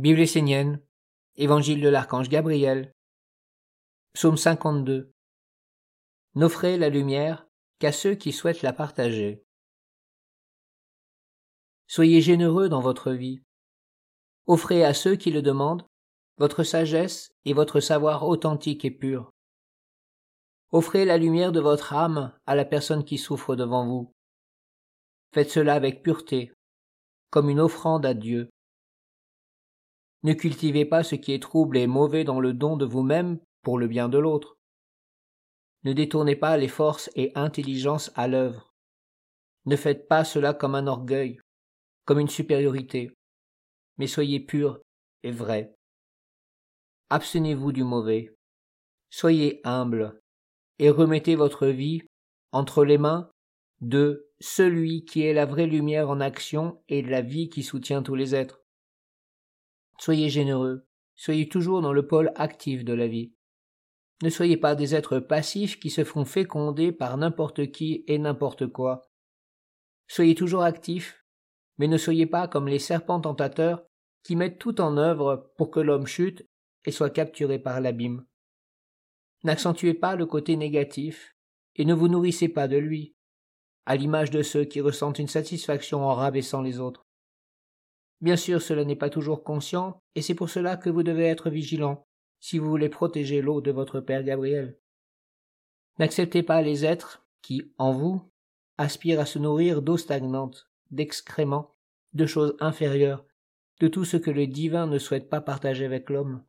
Bible 0.00 0.20
essénienne, 0.20 0.80
Évangile 1.36 1.82
de 1.82 1.88
l'archange 1.90 2.30
Gabriel, 2.30 2.94
Psaume 4.14 4.38
52. 4.38 5.12
N'offrez 6.36 6.78
la 6.78 6.88
lumière 6.88 7.46
qu'à 7.80 7.92
ceux 7.92 8.14
qui 8.14 8.32
souhaitent 8.32 8.62
la 8.62 8.72
partager. 8.72 9.44
Soyez 11.86 12.22
généreux 12.22 12.70
dans 12.70 12.80
votre 12.80 13.12
vie. 13.12 13.42
Offrez 14.46 14.86
à 14.86 14.94
ceux 14.94 15.16
qui 15.16 15.30
le 15.32 15.42
demandent 15.42 15.86
votre 16.38 16.62
sagesse 16.62 17.34
et 17.44 17.52
votre 17.52 17.80
savoir 17.80 18.26
authentique 18.26 18.86
et 18.86 18.90
pur. 18.90 19.30
Offrez 20.70 21.04
la 21.04 21.18
lumière 21.18 21.52
de 21.52 21.60
votre 21.60 21.92
âme 21.92 22.32
à 22.46 22.54
la 22.54 22.64
personne 22.64 23.04
qui 23.04 23.18
souffre 23.18 23.54
devant 23.54 23.86
vous. 23.86 24.14
Faites 25.34 25.50
cela 25.50 25.74
avec 25.74 26.02
pureté, 26.02 26.54
comme 27.28 27.50
une 27.50 27.60
offrande 27.60 28.06
à 28.06 28.14
Dieu. 28.14 28.48
Ne 30.22 30.34
cultivez 30.34 30.84
pas 30.84 31.02
ce 31.02 31.14
qui 31.14 31.32
est 31.32 31.42
trouble 31.42 31.78
et 31.78 31.86
mauvais 31.86 32.24
dans 32.24 32.40
le 32.40 32.52
don 32.52 32.76
de 32.76 32.84
vous-même 32.84 33.38
pour 33.62 33.78
le 33.78 33.88
bien 33.88 34.08
de 34.08 34.18
l'autre. 34.18 34.58
Ne 35.84 35.94
détournez 35.94 36.36
pas 36.36 36.56
les 36.58 36.68
forces 36.68 37.10
et 37.14 37.32
intelligences 37.34 38.12
à 38.14 38.28
l'œuvre. 38.28 38.74
Ne 39.64 39.76
faites 39.76 40.08
pas 40.08 40.24
cela 40.24 40.52
comme 40.52 40.74
un 40.74 40.86
orgueil, 40.86 41.40
comme 42.04 42.18
une 42.18 42.28
supériorité, 42.28 43.14
mais 43.96 44.06
soyez 44.06 44.40
purs 44.40 44.80
et 45.22 45.30
vrais. 45.30 45.74
Abstenez-vous 47.08 47.72
du 47.72 47.82
mauvais. 47.82 48.34
Soyez 49.10 49.60
humbles 49.64 50.20
et 50.78 50.90
remettez 50.90 51.34
votre 51.34 51.66
vie 51.66 52.02
entre 52.52 52.84
les 52.84 52.98
mains 52.98 53.30
de 53.80 54.30
celui 54.38 55.04
qui 55.04 55.22
est 55.22 55.32
la 55.32 55.46
vraie 55.46 55.66
lumière 55.66 56.10
en 56.10 56.20
action 56.20 56.82
et 56.88 57.02
la 57.02 57.20
vie 57.20 57.48
qui 57.48 57.62
soutient 57.62 58.02
tous 58.02 58.14
les 58.14 58.34
êtres. 58.34 58.59
Soyez 60.00 60.30
généreux, 60.30 60.86
soyez 61.14 61.46
toujours 61.46 61.82
dans 61.82 61.92
le 61.92 62.06
pôle 62.06 62.32
actif 62.34 62.86
de 62.86 62.94
la 62.94 63.06
vie. 63.06 63.34
Ne 64.22 64.30
soyez 64.30 64.56
pas 64.56 64.74
des 64.74 64.94
êtres 64.94 65.18
passifs 65.18 65.78
qui 65.78 65.90
se 65.90 66.04
font 66.04 66.24
féconder 66.24 66.90
par 66.90 67.18
n'importe 67.18 67.70
qui 67.70 68.04
et 68.06 68.18
n'importe 68.18 68.66
quoi. 68.66 69.10
Soyez 70.08 70.34
toujours 70.34 70.62
actifs, 70.62 71.22
mais 71.76 71.86
ne 71.86 71.98
soyez 71.98 72.24
pas 72.24 72.48
comme 72.48 72.66
les 72.66 72.78
serpents 72.78 73.20
tentateurs 73.20 73.84
qui 74.22 74.36
mettent 74.36 74.58
tout 74.58 74.80
en 74.80 74.96
œuvre 74.96 75.52
pour 75.58 75.70
que 75.70 75.80
l'homme 75.80 76.06
chute 76.06 76.48
et 76.86 76.92
soit 76.92 77.10
capturé 77.10 77.58
par 77.58 77.82
l'abîme. 77.82 78.24
N'accentuez 79.44 79.92
pas 79.92 80.16
le 80.16 80.24
côté 80.24 80.56
négatif, 80.56 81.36
et 81.76 81.84
ne 81.84 81.92
vous 81.92 82.08
nourrissez 82.08 82.48
pas 82.48 82.68
de 82.68 82.78
lui, 82.78 83.14
à 83.84 83.96
l'image 83.96 84.30
de 84.30 84.42
ceux 84.42 84.64
qui 84.64 84.80
ressentent 84.80 85.18
une 85.18 85.28
satisfaction 85.28 86.02
en 86.04 86.14
rabaissant 86.14 86.62
les 86.62 86.78
autres. 86.78 87.06
Bien 88.20 88.36
sûr, 88.36 88.60
cela 88.60 88.84
n'est 88.84 88.96
pas 88.96 89.10
toujours 89.10 89.44
conscient, 89.44 90.02
et 90.14 90.22
c'est 90.22 90.34
pour 90.34 90.50
cela 90.50 90.76
que 90.76 90.90
vous 90.90 91.02
devez 91.02 91.24
être 91.24 91.48
vigilant, 91.48 92.06
si 92.38 92.58
vous 92.58 92.68
voulez 92.68 92.88
protéger 92.88 93.40
l'eau 93.40 93.60
de 93.60 93.70
votre 93.70 94.00
Père 94.00 94.22
Gabriel. 94.22 94.78
N'acceptez 95.98 96.42
pas 96.42 96.62
les 96.62 96.84
êtres 96.84 97.26
qui, 97.42 97.72
en 97.78 97.92
vous, 97.92 98.22
aspirent 98.78 99.20
à 99.20 99.26
se 99.26 99.38
nourrir 99.38 99.82
d'eau 99.82 99.96
stagnante, 99.96 100.70
d'excréments, 100.90 101.74
de 102.12 102.26
choses 102.26 102.56
inférieures, 102.60 103.24
de 103.80 103.88
tout 103.88 104.04
ce 104.04 104.16
que 104.16 104.30
le 104.30 104.46
divin 104.46 104.86
ne 104.86 104.98
souhaite 104.98 105.30
pas 105.30 105.40
partager 105.40 105.84
avec 105.84 106.10
l'homme. 106.10 106.44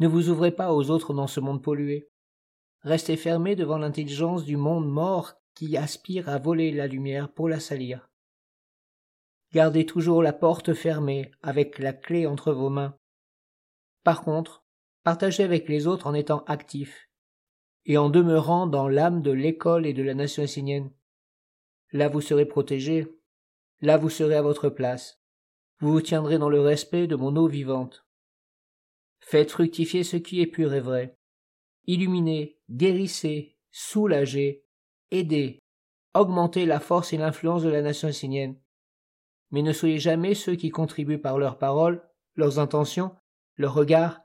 Ne 0.00 0.08
vous 0.08 0.28
ouvrez 0.28 0.52
pas 0.52 0.72
aux 0.72 0.90
autres 0.90 1.12
dans 1.12 1.26
ce 1.26 1.40
monde 1.40 1.62
pollué. 1.62 2.08
Restez 2.82 3.16
fermés 3.16 3.56
devant 3.56 3.78
l'intelligence 3.78 4.44
du 4.44 4.56
monde 4.56 4.88
mort 4.88 5.34
qui 5.54 5.76
aspire 5.76 6.28
à 6.28 6.38
voler 6.38 6.70
la 6.70 6.86
lumière 6.86 7.32
pour 7.32 7.48
la 7.48 7.58
salir. 7.58 8.07
Gardez 9.52 9.86
toujours 9.86 10.22
la 10.22 10.32
porte 10.32 10.74
fermée 10.74 11.30
avec 11.42 11.78
la 11.78 11.92
clé 11.92 12.26
entre 12.26 12.52
vos 12.52 12.68
mains. 12.68 12.98
Par 14.04 14.22
contre, 14.22 14.64
partagez 15.04 15.42
avec 15.42 15.68
les 15.68 15.86
autres 15.86 16.06
en 16.06 16.14
étant 16.14 16.44
actifs 16.44 17.08
et 17.86 17.96
en 17.96 18.10
demeurant 18.10 18.66
dans 18.66 18.88
l'âme 18.88 19.22
de 19.22 19.30
l'école 19.30 19.86
et 19.86 19.94
de 19.94 20.02
la 20.02 20.14
nation 20.14 20.42
essénienne. 20.42 20.92
Là 21.92 22.08
vous 22.08 22.20
serez 22.20 22.44
protégés, 22.44 23.06
là 23.80 23.96
vous 23.96 24.10
serez 24.10 24.34
à 24.34 24.42
votre 24.42 24.68
place, 24.68 25.22
vous 25.80 25.92
vous 25.92 26.02
tiendrez 26.02 26.38
dans 26.38 26.50
le 26.50 26.60
respect 26.60 27.06
de 27.06 27.16
mon 27.16 27.34
eau 27.36 27.48
vivante. 27.48 28.06
Faites 29.20 29.50
fructifier 29.50 30.04
ce 30.04 30.16
qui 30.16 30.42
est 30.42 30.46
pur 30.46 30.74
et 30.74 30.80
vrai. 30.80 31.16
Illuminez, 31.86 32.58
guérissez, 32.70 33.56
soulagez, 33.70 34.66
aidez, 35.10 35.58
augmentez 36.12 36.66
la 36.66 36.80
force 36.80 37.14
et 37.14 37.16
l'influence 37.16 37.62
de 37.62 37.70
la 37.70 37.80
nation 37.80 38.08
essénienne. 38.08 38.60
Mais 39.50 39.62
ne 39.62 39.72
soyez 39.72 39.98
jamais 39.98 40.34
ceux 40.34 40.56
qui 40.56 40.70
contribuent 40.70 41.20
par 41.20 41.38
leurs 41.38 41.58
paroles, 41.58 42.06
leurs 42.34 42.58
intentions, 42.58 43.14
leurs 43.56 43.74
regards, 43.74 44.20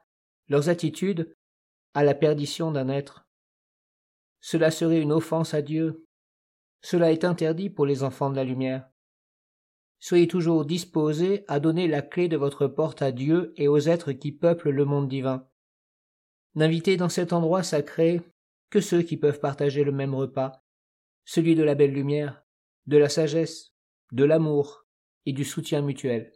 leurs 0.50 0.70
attitudes 0.70 1.36
à 1.94 2.04
la 2.04 2.14
perdition 2.14 2.72
d'un 2.72 2.90
être. 2.90 3.26
Cela 4.42 4.72
serait 4.72 5.02
une 5.02 5.12
offense 5.12 5.54
à 5.54 5.62
Dieu. 5.62 6.06
Cela 6.82 7.12
est 7.12 7.24
interdit 7.24 7.70
pour 7.70 7.86
les 7.86 8.04
enfants 8.04 8.30
de 8.30 8.36
la 8.36 8.44
lumière. 8.44 8.90
Soyez 10.00 10.28
toujours 10.28 10.66
disposés 10.66 11.46
à 11.48 11.62
donner 11.62 11.88
la 11.88 12.02
clé 12.02 12.28
de 12.28 12.36
votre 12.36 12.68
porte 12.68 13.02
à 13.02 13.14
Dieu 13.14 13.54
et 13.56 13.70
aux 13.70 13.80
êtres 13.80 14.12
qui 14.12 14.34
peuplent 14.34 14.70
le 14.70 14.84
monde 14.84 15.08
divin. 15.08 15.48
N'invitez 16.56 16.98
dans 16.98 17.08
cet 17.10 17.32
endroit 17.32 17.64
sacré 17.64 18.22
que 18.70 18.82
ceux 18.82 19.02
qui 19.02 19.16
peuvent 19.16 19.40
partager 19.40 19.86
le 19.86 19.94
même 19.94 20.14
repas, 20.14 20.62
celui 21.24 21.56
de 21.56 21.64
la 21.64 21.74
belle 21.74 21.94
lumière, 21.94 22.44
de 22.86 22.98
la 22.98 23.08
sagesse, 23.08 23.74
de 24.12 24.26
l'amour 24.26 24.83
et 25.26 25.34
du 25.34 25.46
soutien 25.46 25.82
mutuel. 25.82 26.32